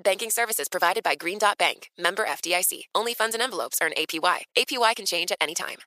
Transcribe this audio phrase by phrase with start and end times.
[0.00, 2.82] Banking services provided by Green Dot Bank, member FDIC.
[2.94, 4.42] Only funds and envelopes earn APY.
[4.56, 5.78] APY can change at any time.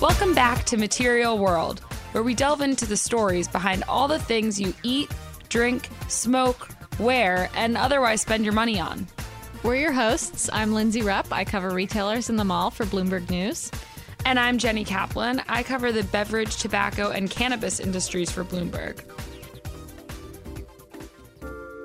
[0.00, 1.78] Welcome back to Material World,
[2.10, 5.08] where we delve into the stories behind all the things you eat,
[5.48, 9.06] drink, smoke, wear, and otherwise spend your money on.
[9.62, 10.50] We're your hosts.
[10.52, 11.32] I'm Lindsey Rupp.
[11.32, 13.70] I cover retailers in the mall for Bloomberg News.
[14.24, 15.42] And I'm Jenny Kaplan.
[15.48, 18.98] I cover the beverage, tobacco, and cannabis industries for Bloomberg.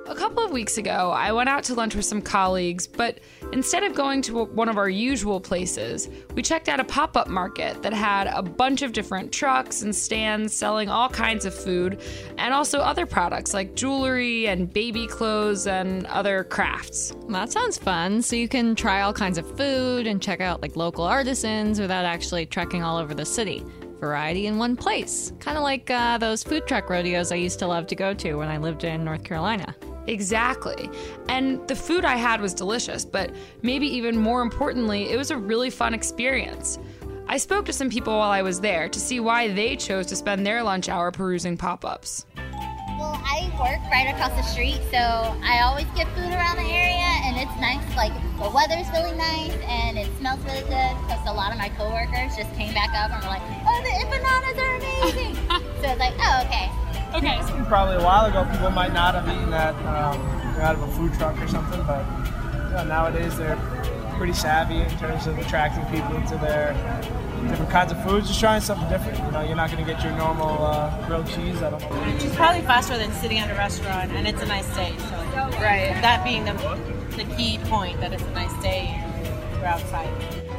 [0.06, 3.20] A couple of weeks ago, I went out to lunch with some colleagues, but
[3.54, 7.28] instead of going to one of our usual places, we checked out a pop up
[7.28, 12.02] market that had a bunch of different trucks and stands selling all kinds of food
[12.36, 17.14] and also other products like jewelry and baby clothes and other crafts.
[17.30, 18.20] That sounds fun.
[18.20, 22.04] So you can try all kinds of food and check out like local artisans without
[22.04, 23.64] actually trekking all over the city
[24.00, 25.32] variety in one place.
[25.40, 28.34] Kind of like uh, those food truck rodeos I used to love to go to
[28.34, 29.74] when I lived in North Carolina.
[30.06, 30.90] Exactly.
[31.28, 33.30] And the food I had was delicious, but
[33.62, 36.78] maybe even more importantly, it was a really fun experience.
[37.26, 40.16] I spoke to some people while I was there to see why they chose to
[40.16, 42.26] spend their lunch hour perusing pop ups.
[42.36, 47.10] Well, I work right across the street, so I always get food around the area,
[47.24, 47.82] and it's nice.
[47.96, 51.70] Like, the weather's really nice, and it smells really good, because a lot of my
[51.70, 55.34] coworkers just came back up and were like, oh, the empanadas are amazing!
[55.82, 56.83] so it's like, oh, okay.
[57.14, 57.38] Okay.
[57.68, 60.20] Probably a while ago, people might not have eaten that um,
[60.60, 62.04] out of a food truck or something, but
[62.68, 63.56] you know, nowadays they're
[64.16, 66.72] pretty savvy in terms of attracting people to their
[67.48, 68.28] different kinds of foods.
[68.28, 69.18] Just trying something different.
[69.18, 71.62] You know, you're not going to get your normal uh, grilled cheese.
[71.62, 72.02] I don't know.
[72.16, 74.94] It's probably faster than sitting at a restaurant, and it's a nice day.
[74.98, 75.24] So,
[75.60, 75.96] Right.
[76.02, 76.52] That being the
[77.16, 79.00] the key point that it's a nice day
[79.66, 80.08] outside.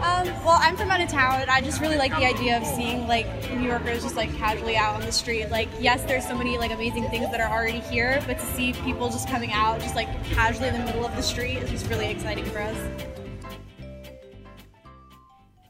[0.02, 2.66] Um, well, I'm from out of town, and I just really like the idea of
[2.66, 5.50] seeing like New Yorkers just like casually out on the street.
[5.50, 8.74] Like, yes, there's so many like amazing things that are already here, but to see
[8.74, 11.88] people just coming out just like casually in the middle of the street is just
[11.88, 12.78] really exciting for us.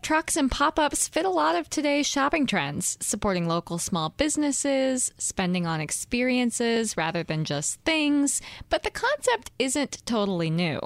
[0.05, 5.11] Trucks and pop ups fit a lot of today's shopping trends, supporting local small businesses,
[5.17, 8.39] spending on experiences rather than just things.
[8.69, 10.79] But the concept isn't totally new.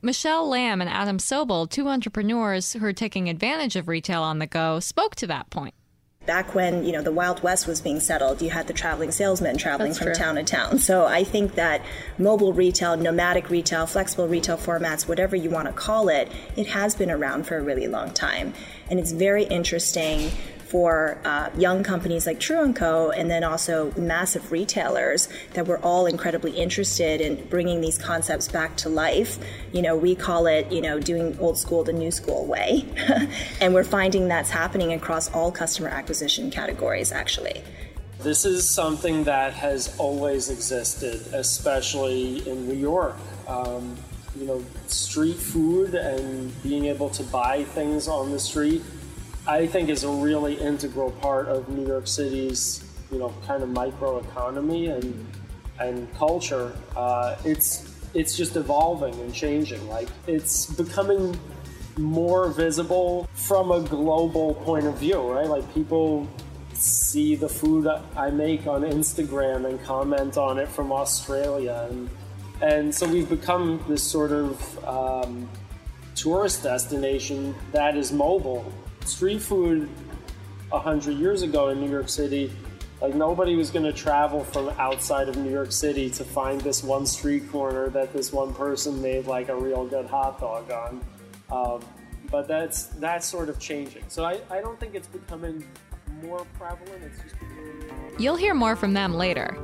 [0.00, 4.46] Michelle Lamb and Adam Sobel, two entrepreneurs who are taking advantage of retail on the
[4.46, 5.74] go, spoke to that point.
[6.26, 9.56] back when you know the wild west was being settled you had the traveling salesman
[9.56, 10.14] traveling That's from true.
[10.14, 11.80] town to town so i think that
[12.18, 16.94] mobile retail nomadic retail flexible retail formats whatever you want to call it it has
[16.94, 18.52] been around for a really long time
[18.90, 20.30] and it's very interesting
[20.68, 23.10] for uh, young companies like True & Co.
[23.10, 28.76] and then also massive retailers that were all incredibly interested in bringing these concepts back
[28.78, 29.38] to life.
[29.72, 32.84] You know, we call it, you know, doing old school the new school way.
[33.60, 37.62] and we're finding that's happening across all customer acquisition categories, actually.
[38.20, 43.16] This is something that has always existed, especially in New York.
[43.46, 43.96] Um,
[44.38, 48.82] you know, street food and being able to buy things on the street,
[49.48, 53.70] I think, is a really integral part of New York City's, you know, kind of
[53.70, 55.26] microeconomy and
[55.80, 56.76] and culture.
[56.94, 59.88] Uh, it's it's just evolving and changing.
[59.88, 61.38] Like it's becoming
[61.96, 65.46] more visible from a global point of view, right?
[65.46, 66.28] Like people
[66.74, 72.10] see the food I make on Instagram and comment on it from Australia, and
[72.60, 75.48] and so we've become this sort of um,
[76.14, 78.70] tourist destination that is mobile.
[79.08, 79.88] Street food
[80.70, 82.52] a hundred years ago in New York City,
[83.00, 86.82] like nobody was going to travel from outside of New York City to find this
[86.82, 91.04] one street corner that this one person made like a real good hot dog on.
[91.50, 91.84] Um,
[92.30, 94.04] but that's that's sort of changing.
[94.08, 95.64] So I, I don't think it's becoming
[96.22, 97.02] more prevalent.
[97.04, 99.56] It's just becoming You'll hear more from them later.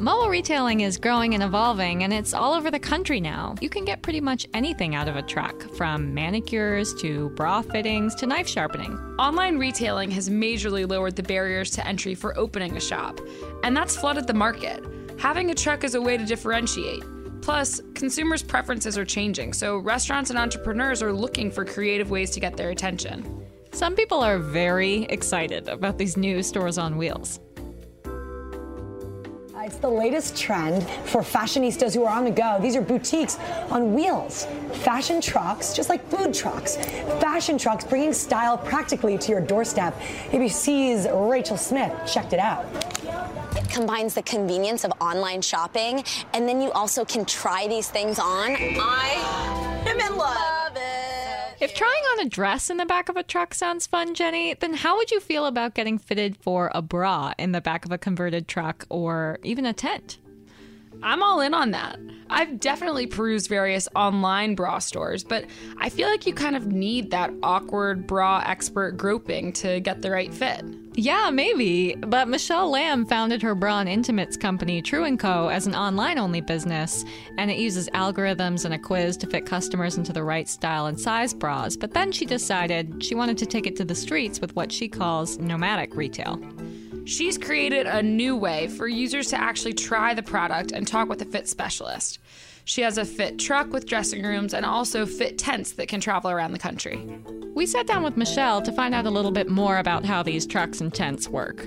[0.00, 3.54] Mobile retailing is growing and evolving, and it's all over the country now.
[3.60, 8.14] You can get pretty much anything out of a truck, from manicures to bra fittings
[8.14, 8.96] to knife sharpening.
[9.18, 13.20] Online retailing has majorly lowered the barriers to entry for opening a shop,
[13.62, 14.82] and that's flooded the market.
[15.18, 17.02] Having a truck is a way to differentiate.
[17.42, 22.40] Plus, consumers' preferences are changing, so restaurants and entrepreneurs are looking for creative ways to
[22.40, 23.46] get their attention.
[23.72, 27.38] Some people are very excited about these new stores on wheels.
[29.60, 32.58] Uh, it's the latest trend for fashionistas who are on the go.
[32.62, 33.38] These are boutiques
[33.70, 34.46] on wheels.
[34.72, 36.76] Fashion trucks, just like food trucks.
[37.20, 39.94] Fashion trucks bringing style practically to your doorstep.
[40.30, 42.64] ABC's Rachel Smith checked it out.
[43.54, 48.18] It combines the convenience of online shopping, and then you also can try these things
[48.18, 48.56] on.
[48.56, 50.49] I am in love.
[51.60, 54.72] If trying on a dress in the back of a truck sounds fun, Jenny, then
[54.72, 57.98] how would you feel about getting fitted for a bra in the back of a
[57.98, 60.16] converted truck or even a tent?
[61.02, 61.98] I'm all in on that.
[62.32, 65.46] I've definitely perused various online bra stores, but
[65.78, 70.12] I feel like you kind of need that awkward bra expert groping to get the
[70.12, 70.64] right fit.
[70.94, 71.96] Yeah, maybe.
[71.96, 76.42] But Michelle Lamb founded her bra and intimates company, True & Co., as an online-only
[76.42, 77.04] business,
[77.36, 81.00] and it uses algorithms and a quiz to fit customers into the right style and
[81.00, 81.76] size bras.
[81.76, 84.88] But then she decided she wanted to take it to the streets with what she
[84.88, 86.40] calls nomadic retail.
[87.10, 91.20] She's created a new way for users to actually try the product and talk with
[91.20, 92.20] a fit specialist.
[92.64, 96.30] She has a fit truck with dressing rooms and also fit tents that can travel
[96.30, 97.04] around the country.
[97.52, 100.46] We sat down with Michelle to find out a little bit more about how these
[100.46, 101.66] trucks and tents work.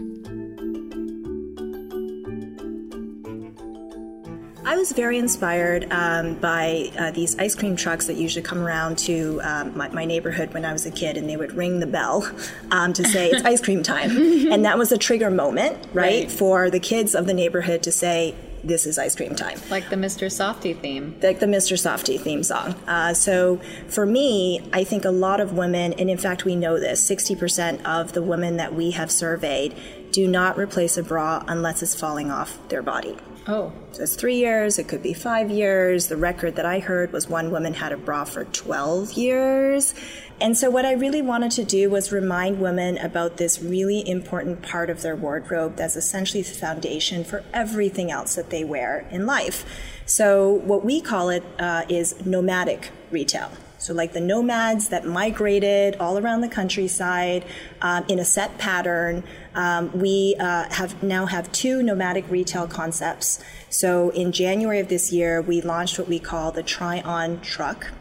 [4.83, 9.39] Was very inspired um, by uh, these ice cream trucks that usually come around to
[9.41, 12.30] um, my, my, neighborhood when I was a kid, and they would ring the bell
[12.69, 14.12] um, to say it's ice cream time.
[14.51, 17.94] and that was a trigger moment, right, right, for the kids of the neighborhood to
[17.94, 19.57] say, this is ice cream time.
[19.69, 20.27] Like the Mr.
[20.27, 21.15] Softee theme.
[21.24, 21.77] Like the Mr.
[21.77, 22.75] Softee theme song.
[22.85, 26.77] Uh, so for me, I think a lot of women, and in fact, we know
[26.77, 29.75] this 60% of the women that we have surveyed
[30.12, 33.15] do not replace a bra unless it's falling off their body.
[33.45, 33.74] Oh.
[33.92, 36.07] So it's three years, it could be five years.
[36.07, 39.94] The record that I heard was one woman had a bra for 12 years.
[40.42, 44.62] And so, what I really wanted to do was remind women about this really important
[44.62, 49.25] part of their wardrobe that's essentially the foundation for everything else that they wear in
[49.25, 49.63] life.
[50.06, 53.51] So, what we call it uh, is nomadic retail.
[53.78, 57.45] So, like the nomads that migrated all around the countryside
[57.81, 59.24] um, in a set pattern,
[59.56, 63.44] um, we uh, have now have two nomadic retail concepts.
[63.70, 67.92] So, in January of this year, we launched what we call the Try On Truck.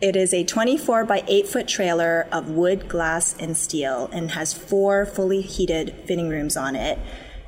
[0.00, 4.52] It is a 24 by 8 foot trailer of wood, glass, and steel, and has
[4.52, 6.98] four fully heated fitting rooms on it.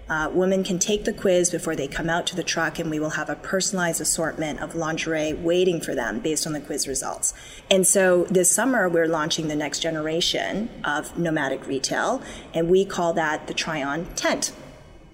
[0.08, 2.99] Uh, women can take the quiz before they come out to the truck, and we
[2.99, 7.34] will have a personalized assortment of lingerie waiting for them based on the quiz results.
[7.70, 12.22] And so this summer, we're launching the next generation of nomadic retail,
[12.55, 14.52] and we call that the Try On Tent.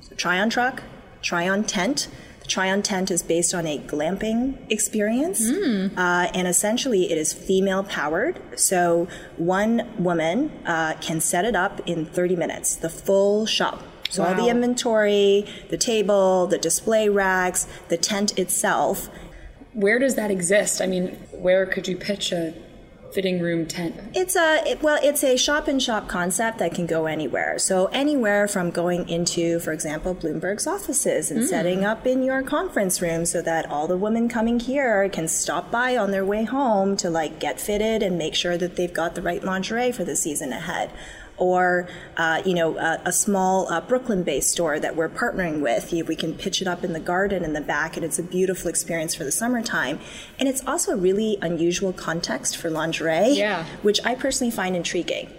[0.01, 0.83] So, Try On Truck,
[1.23, 2.09] Try On Tent.
[2.41, 5.97] The Try On Tent is based on a glamping experience, mm.
[5.97, 8.39] uh, and essentially it is female powered.
[8.57, 9.09] So
[9.39, 13.83] one woman uh, can set it up in 30 minutes, the full shop
[14.15, 14.31] so wow.
[14.31, 19.09] all the inventory, the table, the display racks, the tent itself.
[19.73, 20.81] Where does that exist?
[20.81, 22.55] I mean, where could you pitch a
[23.13, 23.97] fitting room tent?
[24.15, 27.59] It's a it, well, it's a shop in shop concept that can go anywhere.
[27.59, 31.47] So anywhere from going into, for example, Bloomberg's offices and mm.
[31.47, 35.71] setting up in your conference room so that all the women coming here can stop
[35.71, 39.15] by on their way home to like get fitted and make sure that they've got
[39.15, 40.91] the right lingerie for the season ahead
[41.37, 45.93] or uh, you know a, a small uh, Brooklyn-based store that we're partnering with.
[45.93, 48.69] We can pitch it up in the garden in the back, and it's a beautiful
[48.69, 50.01] experience for the summertime.
[50.39, 53.65] And it's also a really unusual context for lingerie, yeah.
[53.83, 55.31] which I personally find intriguing.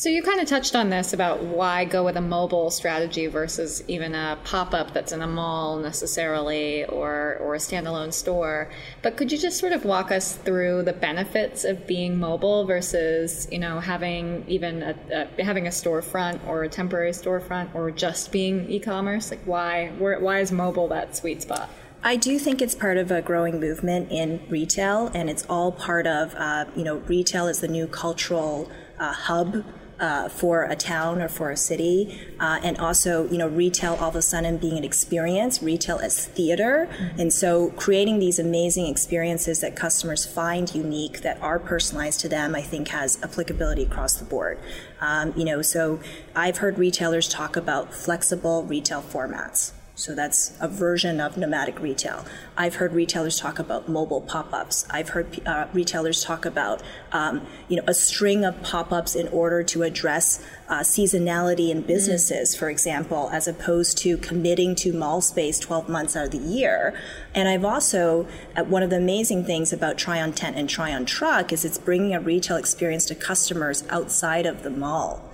[0.00, 3.84] So you kind of touched on this about why go with a mobile strategy versus
[3.86, 8.70] even a pop-up that's in a mall necessarily or or a standalone store.
[9.02, 13.46] But could you just sort of walk us through the benefits of being mobile versus,
[13.52, 18.32] you know, having even a, a having a storefront or a temporary storefront or just
[18.32, 19.30] being e-commerce?
[19.30, 21.68] Like why why is mobile that sweet spot?
[22.02, 26.06] I do think it's part of a growing movement in retail, and it's all part
[26.06, 29.62] of, uh, you know, retail is the new cultural uh, hub
[30.00, 34.08] uh, for a town or for a city, uh, and also you know retail all
[34.08, 37.20] of a sudden being an experience, retail as theater, mm-hmm.
[37.20, 42.54] and so creating these amazing experiences that customers find unique that are personalized to them,
[42.54, 44.58] I think has applicability across the board.
[45.00, 46.00] Um, you know, so
[46.34, 49.72] I've heard retailers talk about flexible retail formats.
[50.00, 52.24] So that's a version of nomadic retail.
[52.56, 54.86] I've heard retailers talk about mobile pop-ups.
[54.88, 59.62] I've heard uh, retailers talk about um, you know a string of pop-ups in order
[59.64, 62.58] to address uh, seasonality in businesses, mm.
[62.58, 66.98] for example, as opposed to committing to mall space 12 months out of the year.
[67.34, 68.26] And I've also
[68.56, 71.62] uh, one of the amazing things about Try on Tent and Try on Truck is
[71.62, 75.29] it's bringing a retail experience to customers outside of the mall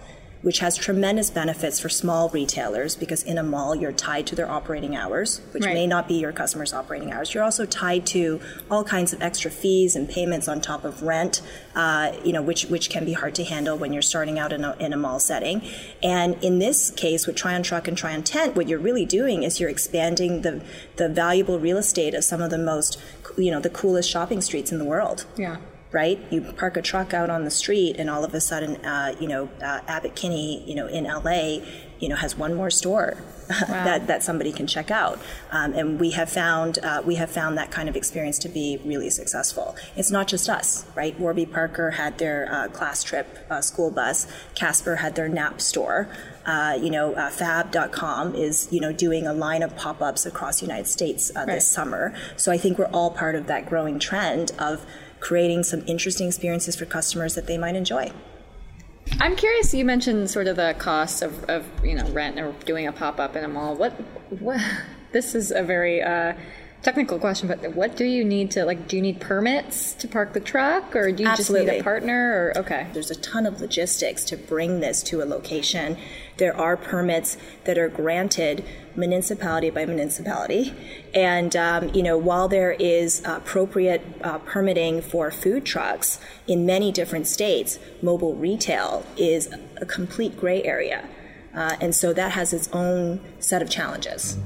[0.46, 4.48] which has tremendous benefits for small retailers because in a mall you're tied to their
[4.48, 5.74] operating hours, which right.
[5.74, 7.34] may not be your customers' operating hours.
[7.34, 11.42] You're also tied to all kinds of extra fees and payments on top of rent,
[11.74, 14.62] uh, you know, which which can be hard to handle when you're starting out in
[14.62, 15.62] a, in a mall setting.
[16.00, 19.04] And in this case, with Try on Truck and Try on Tent, what you're really
[19.04, 20.62] doing is you're expanding the
[20.94, 23.00] the valuable real estate of some of the most,
[23.36, 25.26] you know, the coolest shopping streets in the world.
[25.36, 25.56] Yeah
[25.96, 26.20] right?
[26.28, 29.26] You park a truck out on the street, and all of a sudden, uh, you
[29.26, 31.64] know, uh, Abbot Kinney, you know, in LA,
[31.98, 33.16] you know, has one more store
[33.48, 33.66] wow.
[33.68, 35.18] that, that somebody can check out.
[35.50, 38.78] Um, and we have found uh, we have found that kind of experience to be
[38.84, 39.74] really successful.
[39.96, 41.18] It's not just us, right?
[41.18, 44.26] Warby Parker had their uh, class trip uh, school bus.
[44.54, 46.10] Casper had their nap store.
[46.44, 50.66] Uh, you know, uh, Fab.com is you know doing a line of pop-ups across the
[50.66, 51.54] United States uh, right.
[51.54, 52.14] this summer.
[52.36, 54.84] So I think we're all part of that growing trend of
[55.20, 58.12] creating some interesting experiences for customers that they might enjoy.
[59.20, 59.72] I'm curious.
[59.72, 63.20] You mentioned sort of the cost of, of you know rent or doing a pop
[63.20, 63.74] up in a mall.
[63.76, 63.92] What
[64.40, 64.60] what?
[65.12, 66.34] This is a very uh,
[66.86, 68.86] technical question, but what do you need to like?
[68.86, 71.66] Do you need permits to park the truck, or do you Absolutely.
[71.66, 72.52] just need a partner?
[72.54, 75.98] Or okay, there's a ton of logistics to bring this to a location.
[76.36, 78.64] There are permits that are granted
[78.94, 80.74] municipality by municipality,
[81.12, 86.92] and um, you know while there is appropriate uh, permitting for food trucks in many
[86.92, 91.08] different states, mobile retail is a complete gray area,
[91.52, 94.38] uh, and so that has its own set of challenges.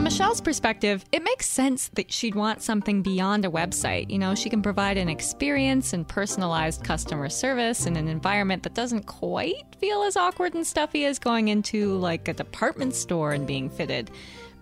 [0.00, 4.08] From Michelle's perspective, it makes sense that she'd want something beyond a website.
[4.08, 8.72] You know, she can provide an experience and personalized customer service in an environment that
[8.72, 13.46] doesn't quite feel as awkward and stuffy as going into like a department store and
[13.46, 14.10] being fitted.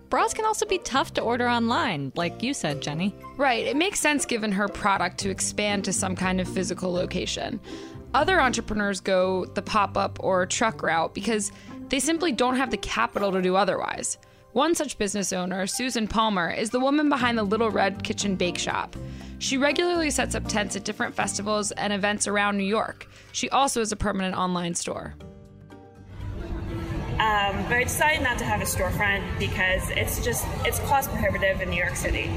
[0.09, 3.15] Bras can also be tough to order online, like you said, Jenny.
[3.37, 3.65] Right.
[3.65, 7.61] It makes sense given her product to expand to some kind of physical location.
[8.13, 11.53] Other entrepreneurs go the pop up or truck route because
[11.87, 14.17] they simply don't have the capital to do otherwise.
[14.53, 18.57] One such business owner, Susan Palmer, is the woman behind the Little Red Kitchen Bake
[18.57, 18.95] Shop.
[19.37, 23.07] She regularly sets up tents at different festivals and events around New York.
[23.31, 25.13] She also has a permanent online store.
[27.19, 31.61] Um, but I decided not to have a storefront because it's just it's cost prohibitive
[31.61, 32.29] in New York City,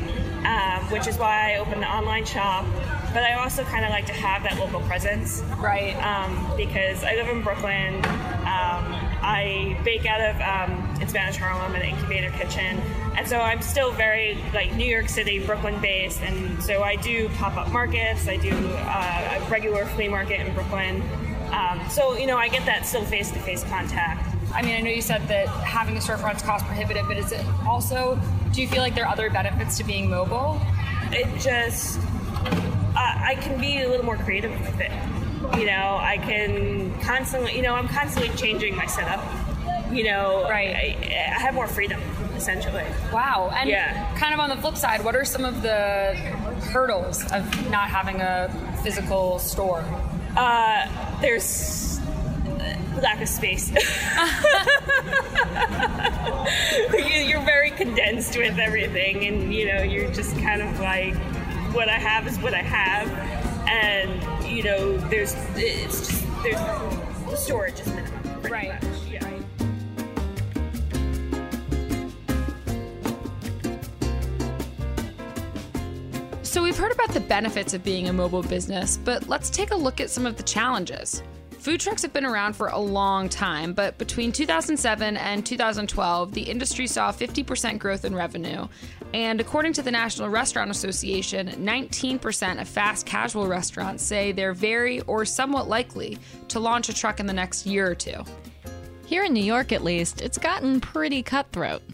[0.45, 2.67] um, which is why I opened the online shop.
[3.15, 5.95] But I also kind of like to have that local presence, right?
[6.05, 8.05] Um, because I live in Brooklyn.
[9.23, 12.81] I bake out of um, in Spanish Harlem an incubator kitchen,
[13.17, 17.29] and so I'm still very like New York City, Brooklyn based, and so I do
[17.31, 18.27] pop up markets.
[18.27, 21.03] I do uh, a regular flea market in Brooklyn.
[21.53, 24.29] Um, so you know, I get that still face to face contact.
[24.55, 27.33] I mean, I know you said that having a storefront is cost prohibitive, but is
[27.33, 28.19] it also?
[28.53, 30.61] Do you feel like there are other benefits to being mobile?
[31.11, 34.91] It just, uh, I can be a little more creative with it.
[35.59, 39.23] You know, I can constantly, you know, I'm constantly changing my setup.
[39.93, 40.75] You know, right.
[40.75, 42.01] I, I have more freedom,
[42.35, 42.85] essentially.
[43.13, 43.53] Wow.
[43.55, 44.17] And yeah.
[44.17, 46.15] kind of on the flip side, what are some of the
[46.73, 48.49] hurdles of not having a
[48.83, 49.85] physical store?
[50.35, 52.01] Uh, there's
[53.03, 53.71] lack of space.
[57.27, 61.15] you're very condensed with everything, and you know, you're just kind of like,
[61.75, 63.09] what I have is what I have,
[63.69, 64.23] and
[64.53, 66.59] you know, there's it's just there's
[67.31, 68.43] the storage is minimum.
[68.43, 68.69] Right.
[68.69, 68.85] Much.
[69.11, 69.21] Yeah.
[76.43, 79.77] So we've heard about the benefits of being a mobile business, but let's take a
[79.77, 81.23] look at some of the challenges.
[81.63, 86.43] Food trucks have been around for a long time, but between 2007 and 2012, the
[86.43, 88.67] industry saw 50% growth in revenue.
[89.15, 95.03] And according to the National Restaurant Association, 19% of fast casual restaurants say they're very
[95.03, 98.25] or somewhat likely to launch a truck in the next year or two.
[99.07, 101.85] Here in New York, at least, it's gotten pretty cutthroat.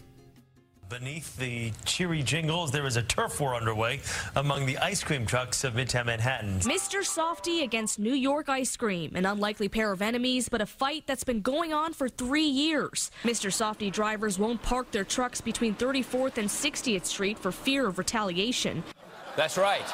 [0.89, 4.01] Beneath the cheery jingles, there is a turf war underway
[4.35, 6.61] among the ice cream trucks of Midtown Manhattan.
[6.61, 7.01] Mr.
[7.01, 11.23] Softee against New York Ice Cream, an unlikely pair of enemies, but a fight that's
[11.23, 13.11] been going on for three years.
[13.23, 13.51] Mr.
[13.51, 18.83] Softee drivers won't park their trucks between 34th and 60th Street for fear of retaliation.
[19.35, 19.85] That's right.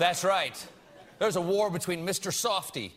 [0.00, 0.66] That's right.
[1.20, 2.32] There's a war between Mr.
[2.32, 2.90] Softee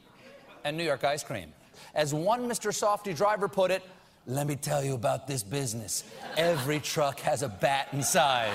[0.64, 1.54] and New York Ice Cream.
[1.94, 2.72] As one Mr.
[2.72, 3.84] Softee driver put it,
[4.28, 6.04] let me tell you about this business.
[6.38, 8.52] Every truck has a bat inside.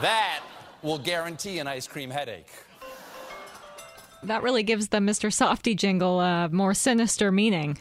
[0.00, 0.40] that
[0.82, 2.48] will guarantee an ice cream headache.
[4.24, 5.30] That really gives the Mr.
[5.30, 7.78] Softee jingle a more sinister meaning.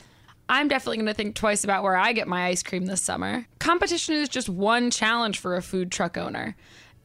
[0.50, 3.46] I'm definitely going to think twice about where I get my ice cream this summer.
[3.60, 6.56] Competition is just one challenge for a food truck owner.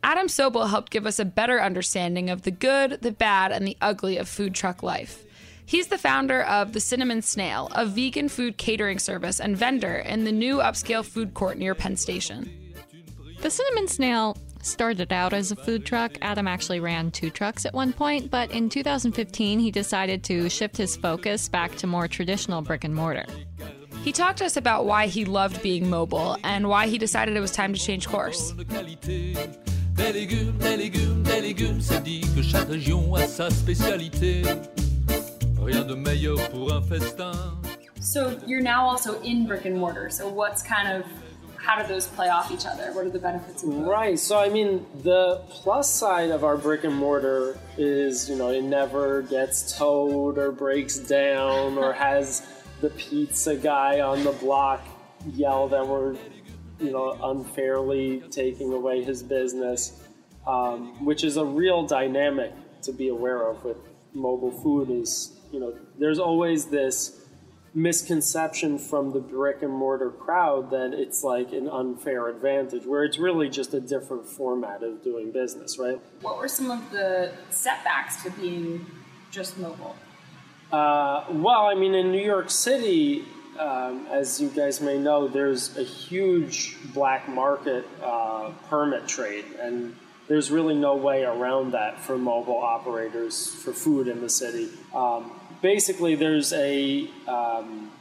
[0.03, 3.77] Adam Sobel helped give us a better understanding of the good, the bad, and the
[3.81, 5.26] ugly of food truck life.
[5.69, 10.23] He's the founder of The Cinnamon Snail, a vegan food catering service and vendor in
[10.23, 12.49] the new upscale food court near Penn Station.
[13.43, 16.13] The Cinnamon Snail started out as a food truck.
[16.23, 20.77] Adam actually ran two trucks at one point, but in 2015 he decided to shift
[20.77, 23.27] his focus back to more traditional brick and mortar.
[24.05, 27.41] He talked to us about why he loved being mobile and why he decided it
[27.41, 28.53] was time to change course.
[28.53, 34.43] Des légumes, des légumes, des légumes, c'est dit que chaque région a sa spécialité.
[35.67, 37.35] Rien de meilleur pour un festin.
[38.01, 40.11] So you're now also in brick and mortar.
[40.11, 41.05] So what's kind of
[41.57, 42.93] how do those play off each other?
[42.93, 43.89] What are the benefits of both?
[43.89, 44.17] Right.
[44.17, 48.63] So I mean, the plus side of our brick and mortar is you know it
[48.63, 52.47] never gets towed or breaks down or has
[52.81, 54.87] the pizza guy on the block
[55.33, 56.15] yell that we're
[56.79, 60.01] you know unfairly taking away his business,
[60.47, 63.79] um, which is a real dynamic to be aware of with
[64.15, 64.91] mobile food.
[64.91, 67.27] Is you know there's always this
[67.77, 73.19] misconception from the brick and mortar crowd that it's like an unfair advantage, where it's
[73.19, 76.01] really just a different format of doing business, right?
[76.23, 78.87] What were some of the setbacks to being
[79.31, 79.95] just mobile?
[80.73, 83.25] Uh, well, I mean, in New York City,
[83.59, 89.95] um, as you guys may know, there's a huge black market uh, permit trade, and
[90.29, 94.69] there's really no way around that for mobile operators for food in the city.
[94.95, 95.31] Um,
[95.63, 97.93] basically, there's a um,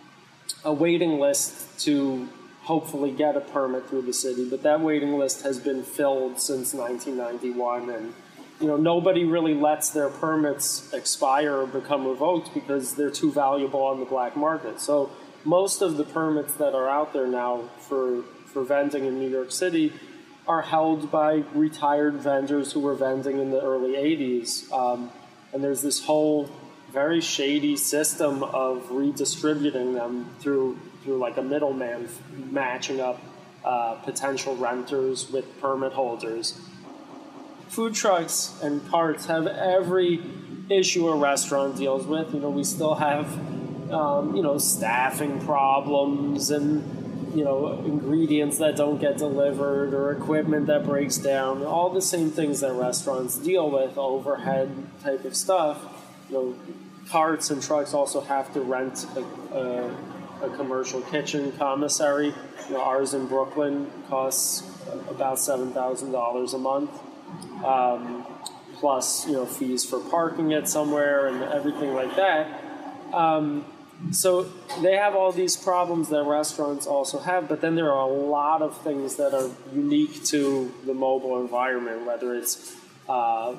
[0.63, 2.27] a waiting list to
[2.63, 6.73] hopefully get a permit through the city, but that waiting list has been filled since
[6.73, 8.13] 1991, and
[8.59, 13.83] you know nobody really lets their permits expire or become revoked because they're too valuable
[13.83, 14.79] on the black market.
[14.79, 15.11] So
[15.43, 19.51] most of the permits that are out there now for for vending in New York
[19.51, 19.93] City
[20.47, 24.71] are held by retired vendors who were vending in the early 80s.
[24.71, 25.11] Um,
[25.53, 26.49] and there's this whole
[26.91, 32.09] very shady system of redistributing them through through like a middleman
[32.51, 33.21] matching up
[33.63, 36.59] uh, potential renters with permit holders.
[37.67, 40.21] Food trucks and carts have every
[40.69, 42.33] issue a restaurant deals with.
[42.33, 43.27] You know, we still have
[43.91, 47.04] um, you know staffing problems and
[47.35, 51.63] you know ingredients that don't get delivered or equipment that breaks down.
[51.63, 54.71] All the same things that restaurants deal with, overhead
[55.03, 55.83] type of stuff.
[56.29, 56.55] You know,
[57.09, 62.33] carts and trucks also have to rent a, a, a commercial kitchen commissary.
[62.67, 64.63] You know, ours in Brooklyn costs
[65.09, 66.91] about seven thousand dollars a month,
[67.65, 68.25] um,
[68.75, 72.61] plus you know fees for parking it somewhere and everything like that.
[73.13, 73.65] Um,
[74.11, 74.43] so
[74.81, 78.61] they have all these problems that restaurants also have, but then there are a lot
[78.61, 82.75] of things that are unique to the mobile environment, whether it's
[83.07, 83.55] uh,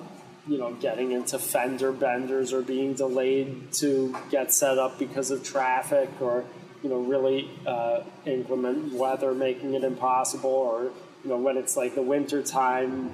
[0.49, 5.42] you know, getting into fender benders or being delayed to get set up because of
[5.42, 6.44] traffic or,
[6.83, 10.85] you know, really uh, inclement weather making it impossible or,
[11.25, 13.11] you know, when it's like the winter time,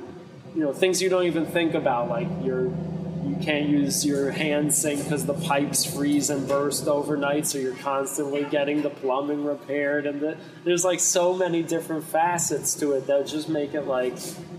[0.54, 3.01] you know, things you don't even think about, like you're, you
[3.42, 8.44] can't use your hand sink because the pipes freeze and burst overnight, so you're constantly
[8.44, 13.26] getting the plumbing repaired, and the, there's like so many different facets to it that
[13.26, 14.14] just make it like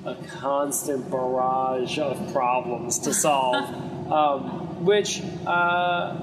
[0.05, 3.63] a constant barrage of problems to solve,
[4.11, 6.15] um, which uh,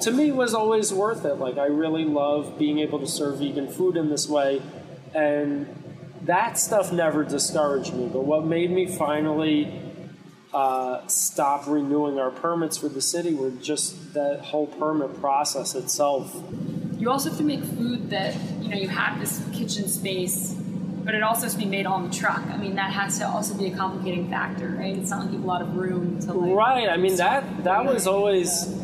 [0.00, 1.34] to me was always worth it.
[1.34, 4.60] Like I really love being able to serve vegan food in this way,
[5.14, 5.66] and
[6.22, 8.08] that stuff never discouraged me.
[8.12, 9.80] But what made me finally
[10.54, 16.32] uh, stop renewing our permits for the city were just that whole permit process itself.
[16.96, 20.52] You also have to make food that you know you have this kitchen space,
[21.04, 22.40] but it also has to be made on the truck.
[22.46, 24.96] I mean, that has to also be a complicating factor, right?
[24.96, 26.54] It's not like you have a lot of room to like.
[26.54, 26.88] Right.
[26.88, 28.82] I mean that that was always.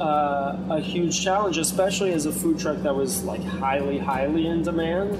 [0.00, 4.62] Uh, a huge challenge, especially as a food truck that was like highly, highly in
[4.62, 5.12] demand.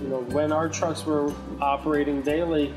[0.00, 2.72] You know, when our trucks were operating daily,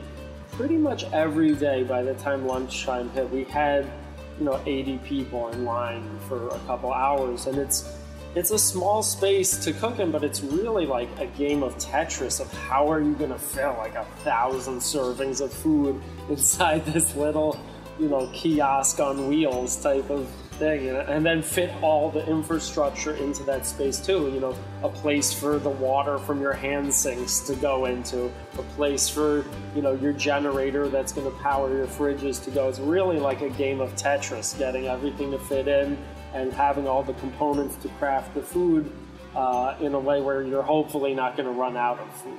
[0.59, 3.89] pretty much every day by the time lunchtime hit, we had,
[4.37, 7.47] you know, 80 people in line for a couple hours.
[7.47, 7.97] And it's,
[8.35, 12.41] it's a small space to cook in, but it's really like a game of Tetris
[12.41, 17.15] of how are you going to fill like a thousand servings of food inside this
[17.15, 17.57] little,
[17.97, 23.15] you know, kiosk on wheels type of thing, and, and then fit all the infrastructure
[23.15, 24.29] into that space too.
[24.31, 28.25] You know, a place for the water from your hand sinks to go into,
[28.57, 29.45] a place for
[29.75, 32.69] you know your generator that's going to power your fridges to go.
[32.69, 35.97] It's really like a game of Tetris, getting everything to fit in
[36.33, 38.91] and having all the components to craft the food
[39.35, 42.37] uh, in a way where you're hopefully not going to run out of food.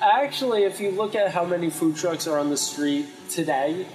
[0.00, 3.86] Actually, if you look at how many food trucks are on the street today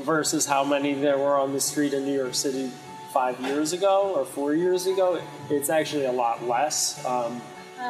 [0.00, 2.70] versus how many there were on the street in New York City
[3.12, 7.04] five years ago or four years ago, it's actually a lot less.
[7.06, 7.40] Um,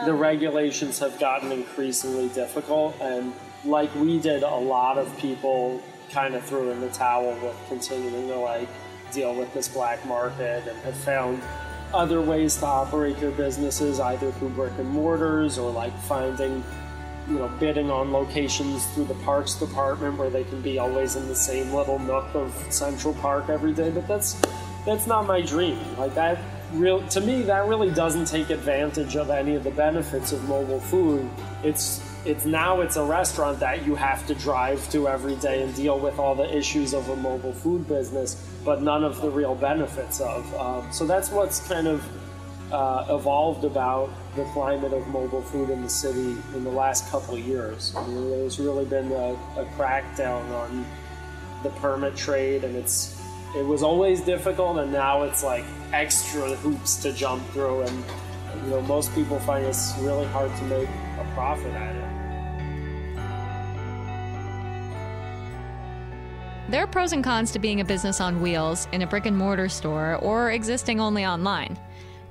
[0.04, 3.32] the regulations have gotten increasingly difficult, and
[3.64, 8.28] like we did, a lot of people kind of threw in the towel with continuing
[8.28, 8.68] to like
[9.12, 11.42] deal with this black market and have found
[11.94, 16.62] other ways to operate their businesses, either through brick and mortars or like finding
[17.28, 21.26] you know, bidding on locations through the parks department where they can be always in
[21.28, 23.90] the same little nook of Central Park every day.
[23.90, 24.40] But that's
[24.84, 25.78] that's not my dream.
[25.96, 26.38] Like that,
[26.72, 30.80] real to me, that really doesn't take advantage of any of the benefits of mobile
[30.80, 31.28] food.
[31.64, 35.74] It's it's now it's a restaurant that you have to drive to every day and
[35.74, 38.34] deal with all the issues of a mobile food business,
[38.64, 40.54] but none of the real benefits of.
[40.54, 42.04] Um, so that's what's kind of
[42.72, 47.34] uh, evolved about the climate of mobile food in the city in the last couple
[47.34, 47.94] of years.
[47.96, 50.84] I mean, there's really been a, a crackdown on
[51.62, 53.20] the permit trade, and it's
[53.56, 58.04] it was always difficult, and now it's like extra hoops to jump through, and
[58.64, 62.16] you know most people find it's really hard to make a profit at it.
[66.68, 69.38] There are pros and cons to being a business on wheels in a brick and
[69.38, 71.78] mortar store or existing only online.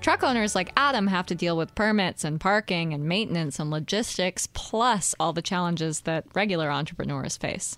[0.06, 4.48] Truck owners like Adam have to deal with permits and parking and maintenance and logistics,
[4.54, 7.76] plus all the challenges that regular entrepreneurs face.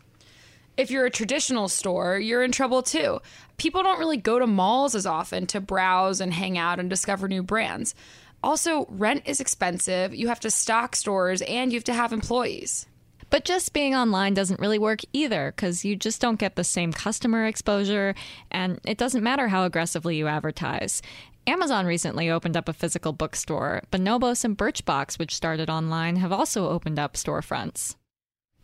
[0.75, 3.21] If you're a traditional store, you're in trouble too.
[3.55, 7.29] People don't really go to malls as often to browse and hang out and discover
[7.29, 7.95] new brands.
[8.43, 12.87] Also, rent is expensive, you have to stock stores, and you have to have employees.
[13.29, 16.91] But just being online doesn't really work either because you just don't get the same
[16.91, 18.15] customer exposure,
[18.51, 21.01] and it doesn't matter how aggressively you advertise.
[21.47, 23.81] Amazon recently opened up a physical bookstore.
[23.89, 27.95] Bonobos and Birchbox, which started online, have also opened up storefronts.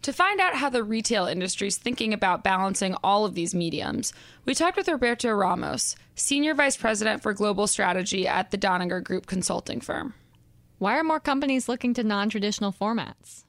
[0.02, 4.12] To find out how the retail industry is thinking about balancing all of these mediums,
[4.44, 9.28] we talked with Roberto Ramos, Senior Vice President for Global Strategy at the Doneger Group
[9.28, 10.14] consulting firm.
[10.78, 13.43] Why are more companies looking to non traditional formats?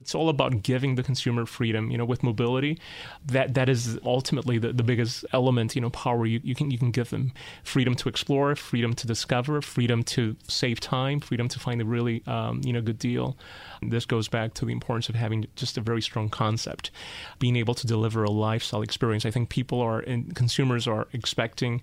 [0.00, 2.78] It's all about giving the consumer freedom, you know, with mobility.
[3.26, 6.78] That that is ultimately the, the biggest element, you know, power you, you can you
[6.78, 7.32] can give them
[7.64, 12.22] freedom to explore, freedom to discover, freedom to save time, freedom to find a really
[12.28, 13.36] um, you know good deal.
[13.82, 16.92] This goes back to the importance of having just a very strong concept,
[17.40, 19.26] being able to deliver a lifestyle experience.
[19.26, 21.82] I think people are and consumers are expecting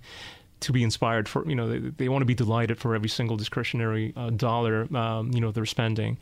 [0.60, 3.36] to be inspired for you know they, they want to be delighted for every single
[3.36, 6.18] discretionary uh, dollar um, you know they're spending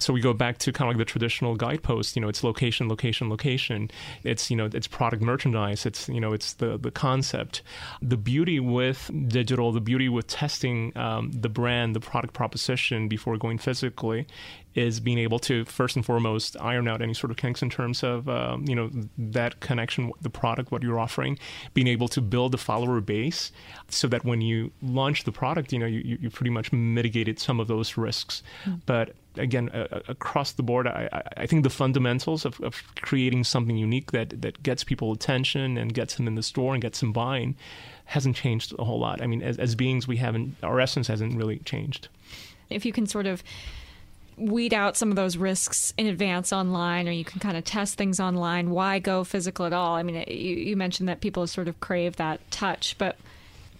[0.00, 2.16] so we go back to kind of like the traditional guidepost.
[2.16, 3.90] You know, it's location, location, location.
[4.24, 5.84] It's you know, it's product merchandise.
[5.84, 7.62] It's you know, it's the the concept.
[8.00, 13.36] The beauty with digital, the beauty with testing um, the brand, the product proposition before
[13.36, 14.26] going physically,
[14.74, 18.02] is being able to first and foremost iron out any sort of kinks in terms
[18.02, 21.38] of um, you know that connection, the product, what you're offering,
[21.74, 23.52] being able to build a follower base,
[23.88, 27.60] so that when you launch the product, you know you you pretty much mitigated some
[27.60, 28.42] of those risks.
[28.64, 28.78] Mm-hmm.
[28.86, 33.76] But again, uh, across the board, I, I think the fundamentals of, of creating something
[33.76, 37.12] unique that, that gets people attention and gets them in the store and gets them
[37.12, 37.56] buying
[38.06, 39.22] hasn't changed a whole lot.
[39.22, 42.08] I mean, as, as beings, we haven't, our essence hasn't really changed.
[42.68, 43.42] If you can sort of
[44.40, 47.96] weed out some of those risks in advance online or you can kind of test
[47.96, 48.70] things online.
[48.70, 49.94] Why go physical at all?
[49.94, 53.16] I mean you, you mentioned that people sort of crave that touch but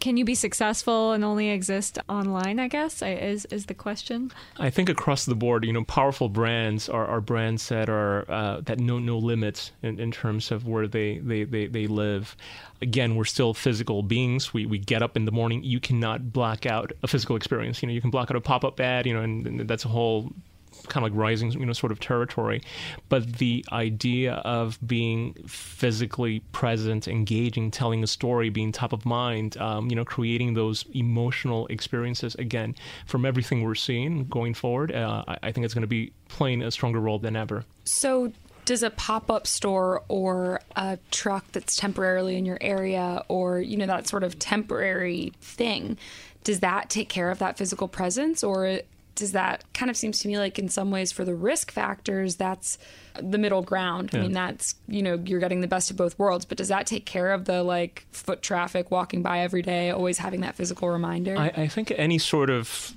[0.01, 4.33] can you be successful and only exist online i guess is is the question?
[4.59, 8.61] I think across the board you know powerful brands are, are brands that are uh,
[8.63, 12.37] that know no limits in, in terms of where they, they, they, they live.
[12.81, 14.55] Again we're still physical beings.
[14.55, 15.63] We, we get up in the morning.
[15.63, 17.83] You cannot block out a physical experience.
[17.83, 19.89] You know you can block out a pop-up ad you know and, and that's a
[19.89, 20.33] whole
[20.89, 22.63] kind of like rising, you know, sort of territory.
[23.09, 29.57] But the idea of being physically present, engaging, telling a story, being top of mind,
[29.59, 32.75] um, you know, creating those emotional experiences again
[33.07, 36.63] from everything we're seeing going forward, uh, I, I think it's going to be playing
[36.63, 37.65] a stronger role than ever.
[37.85, 38.33] So,
[38.65, 43.87] does a pop-up store or a truck that's temporarily in your area or you know
[43.87, 45.97] that sort of temporary thing
[46.45, 48.81] does that take care of that physical presence or
[49.21, 52.37] does that kind of seems to me like in some ways for the risk factors
[52.37, 52.79] that's
[53.21, 54.11] the middle ground.
[54.13, 54.19] Yeah.
[54.19, 56.87] I mean that's you know you're getting the best of both worlds, but does that
[56.87, 60.89] take care of the like foot traffic walking by every day, always having that physical
[60.89, 61.37] reminder?
[61.37, 62.97] I, I think any sort of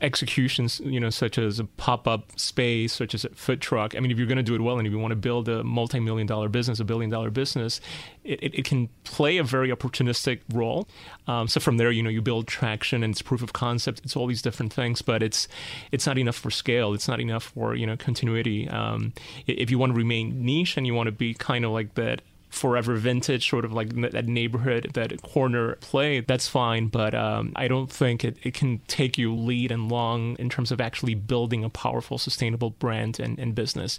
[0.00, 3.94] executions, you know, such as a pop-up space, such as a food truck.
[3.96, 5.48] I mean, if you're going to do it well, and if you want to build
[5.48, 7.80] a multi-million dollar business, a billion-dollar business,
[8.22, 10.86] it, it, it, can play a very opportunistic role.
[11.26, 14.02] Um, so from there, you know, you build traction and it's proof of concept.
[14.04, 15.48] It's all these different things, but it's
[15.92, 16.92] it's not enough for scale.
[16.92, 18.68] It's not enough for you know continuity.
[18.68, 19.14] Um,
[19.46, 22.20] if you want to remain niche and you want to be kind of like that
[22.56, 26.86] forever vintage, sort of like that neighborhood, that corner play, that's fine.
[26.86, 30.72] But um, I don't think it, it can take you lead and long in terms
[30.72, 33.98] of actually building a powerful, sustainable brand and, and business.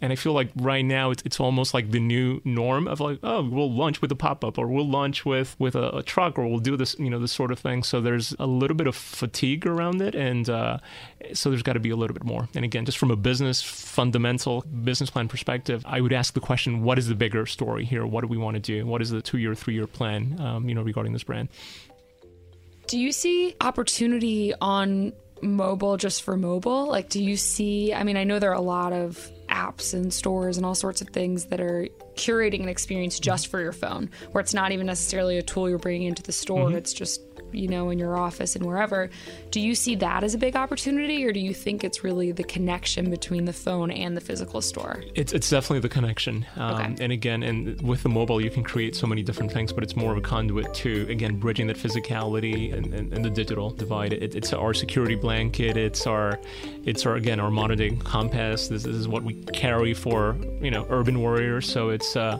[0.00, 3.18] And I feel like right now it's, it's almost like the new norm of like,
[3.22, 6.38] oh, we'll launch with a pop up or we'll launch with, with a, a, truck
[6.38, 7.82] or we'll do this, you know, this sort of thing.
[7.82, 10.14] So there's a little bit of fatigue around it.
[10.14, 10.78] And uh,
[11.34, 12.48] so there's got to be a little bit more.
[12.54, 16.82] And again, just from a business fundamental business plan perspective, I would ask the question,
[16.82, 18.06] what is the bigger story here?
[18.06, 18.86] What do we want to do?
[18.86, 21.48] What is the two year, three year plan, um, you know, regarding this brand?
[22.86, 26.86] Do you see opportunity on mobile just for mobile?
[26.86, 27.92] Like, do you see?
[27.92, 31.00] I mean, I know there are a lot of apps and stores and all sorts
[31.00, 34.86] of things that are curating an experience just for your phone, where it's not even
[34.86, 36.68] necessarily a tool you're bringing into the store.
[36.68, 36.76] Mm-hmm.
[36.76, 37.20] It's just
[37.52, 39.10] you know in your office and wherever
[39.50, 42.44] do you see that as a big opportunity or do you think it's really the
[42.44, 45.02] connection between the phone and the physical store?
[45.14, 46.46] It's, it's definitely the connection.
[46.56, 47.04] Um, okay.
[47.04, 49.96] and again and with the mobile you can create so many different things but it's
[49.96, 54.12] more of a conduit to again bridging that physicality and, and, and the digital divide.
[54.12, 55.76] It, it's our security blanket.
[55.76, 56.38] It's our
[56.84, 58.68] it's our again our modern day compass.
[58.68, 61.70] This, this is what we carry for you know urban warriors.
[61.70, 62.38] So it's uh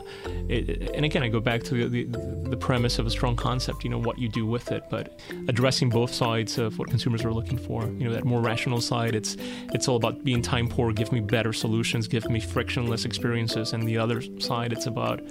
[0.49, 3.83] it, and again i go back to the, the, the premise of a strong concept
[3.83, 4.83] you know what you do with it.
[4.89, 5.00] But
[5.47, 7.85] addressing both sides of what consumers are looking for.
[7.85, 9.37] You know, that more rational side, it's
[9.73, 13.87] it's all about being time poor, give me better solutions, give me frictionless experiences, and
[13.87, 15.21] the other side, it's about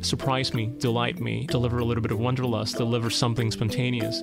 [0.00, 4.22] surprise me, delight me, deliver a little bit of wanderlust, deliver something spontaneous.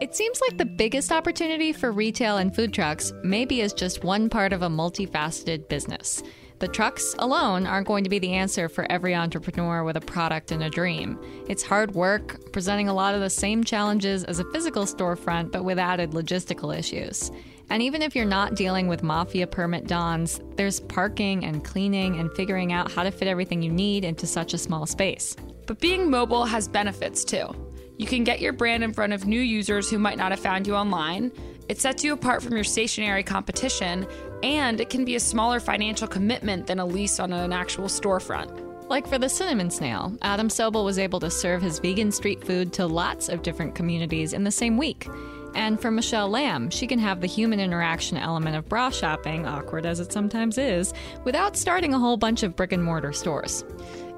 [0.00, 4.30] It seems like the biggest opportunity for retail and food trucks maybe is just one
[4.30, 6.22] part of a multifaceted business.
[6.58, 10.50] The trucks alone aren't going to be the answer for every entrepreneur with a product
[10.50, 11.16] and a dream.
[11.46, 15.62] It's hard work, presenting a lot of the same challenges as a physical storefront, but
[15.62, 17.30] with added logistical issues.
[17.70, 22.32] And even if you're not dealing with mafia permit dons, there's parking and cleaning and
[22.32, 25.36] figuring out how to fit everything you need into such a small space.
[25.66, 27.54] But being mobile has benefits too.
[27.98, 30.66] You can get your brand in front of new users who might not have found
[30.66, 31.30] you online.
[31.68, 34.06] It sets you apart from your stationary competition,
[34.42, 38.64] and it can be a smaller financial commitment than a lease on an actual storefront.
[38.88, 42.72] Like for the cinnamon snail, Adam Sobel was able to serve his vegan street food
[42.74, 45.06] to lots of different communities in the same week.
[45.54, 49.84] And for Michelle Lamb, she can have the human interaction element of bra shopping, awkward
[49.84, 53.64] as it sometimes is, without starting a whole bunch of brick and mortar stores.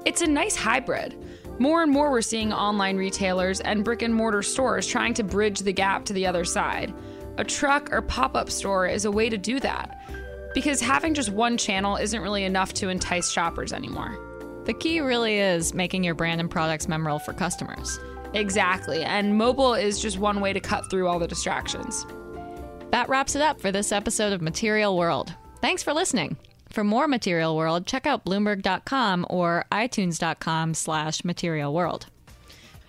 [0.05, 1.17] It's a nice hybrid.
[1.59, 5.59] More and more, we're seeing online retailers and brick and mortar stores trying to bridge
[5.59, 6.93] the gap to the other side.
[7.37, 10.01] A truck or pop up store is a way to do that
[10.53, 14.17] because having just one channel isn't really enough to entice shoppers anymore.
[14.65, 17.99] The key really is making your brand and products memorable for customers.
[18.33, 22.05] Exactly, and mobile is just one way to cut through all the distractions.
[22.91, 25.33] That wraps it up for this episode of Material World.
[25.61, 26.37] Thanks for listening.
[26.69, 32.07] For more Material World, check out Bloomberg.com or iTunes.com slash Material World.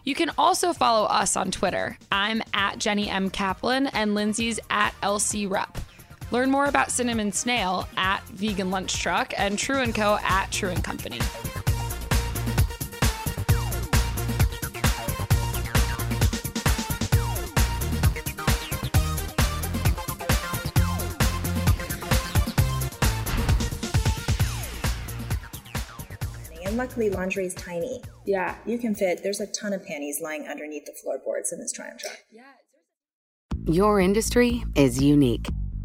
[0.04, 1.96] You can also follow us on Twitter.
[2.10, 3.30] I'm at Jenny M.
[3.30, 5.78] Kaplan and Lindsay's at LC Rupp.
[6.32, 10.18] Learn more about Cinnamon Snail at Vegan Lunch Truck and True & Co.
[10.22, 11.20] at True & Company.
[26.64, 28.00] And luckily, laundry is tiny.
[28.24, 28.56] Yeah.
[28.64, 32.00] You can fit, there's a ton of panties lying underneath the floorboards in this Triumph
[32.00, 32.16] truck.
[32.30, 32.44] Yeah.
[33.66, 35.46] Your industry is unique.